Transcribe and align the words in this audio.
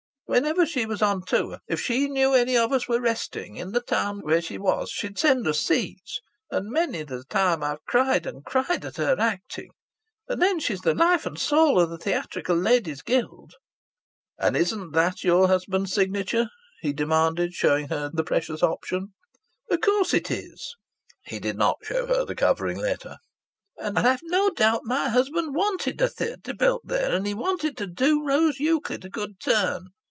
"Whenever 0.25 0.65
she 0.65 0.85
was 0.85 1.01
on 1.01 1.25
tour, 1.25 1.59
if 1.67 1.81
she 1.81 2.07
knew 2.07 2.33
any 2.33 2.55
of 2.55 2.71
us 2.71 2.87
were 2.87 3.01
resting 3.01 3.57
in 3.57 3.73
the 3.73 3.81
town 3.81 4.21
where 4.21 4.41
she 4.41 4.57
was 4.57 4.89
she'd 4.89 5.19
send 5.19 5.45
us 5.45 5.59
seats. 5.59 6.21
And 6.49 6.69
many's 6.71 7.07
the 7.07 7.25
time 7.25 7.61
I've 7.61 7.83
cried 7.83 8.25
and 8.25 8.41
cried 8.45 8.85
at 8.85 8.95
her 8.95 9.17
acting. 9.19 9.71
And 10.29 10.41
then 10.41 10.61
she's 10.61 10.79
the 10.79 10.95
life 10.95 11.25
and 11.25 11.37
soul 11.37 11.81
of 11.81 11.89
the 11.89 11.97
Theatrical 11.97 12.55
Ladies' 12.55 13.01
Guild." 13.01 13.55
"And 14.39 14.55
isn't 14.55 14.91
that 14.91 15.21
your 15.25 15.49
husband's 15.49 15.91
signature?" 15.91 16.47
he 16.79 16.93
demanded, 16.93 17.51
showing 17.53 17.87
the 17.87 18.23
precious 18.25 18.63
option. 18.63 19.09
"Of 19.69 19.81
course 19.81 20.13
it 20.13 20.31
is." 20.31 20.77
He 21.25 21.39
did 21.41 21.57
not 21.57 21.79
show 21.83 22.05
her 22.05 22.23
the 22.23 22.35
covering 22.35 22.77
letter. 22.77 23.17
"And 23.77 23.99
I've 23.99 24.23
no 24.23 24.49
doubt 24.49 24.85
my 24.85 25.09
husband 25.09 25.55
wanted 25.55 25.99
a 25.99 26.07
theatre 26.07 26.53
built 26.53 26.83
there, 26.85 27.13
and 27.13 27.27
he 27.27 27.33
wanted 27.33 27.75
to 27.79 27.85
do 27.87 28.23
Rose 28.25 28.61
Euclid 28.61 29.03
a 29.03 29.09
good 29.09 29.37
turn. 29.41 29.89